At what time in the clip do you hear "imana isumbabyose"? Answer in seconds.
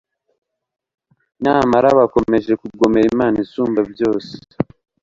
3.13-4.33